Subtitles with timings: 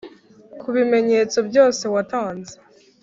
[0.61, 2.55] kubimenyetso byose watanze,